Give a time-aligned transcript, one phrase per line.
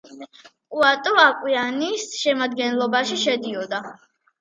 [0.75, 3.87] პუატუ აკვიტანიის შემადგენლობაში შედიოდა.